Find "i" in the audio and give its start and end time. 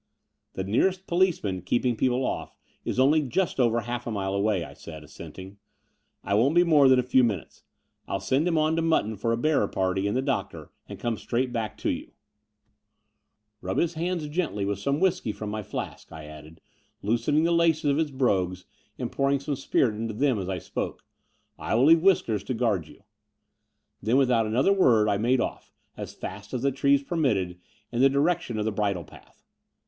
4.63-4.73, 6.23-6.33, 16.11-16.25, 20.49-20.57, 21.59-21.75, 25.07-25.17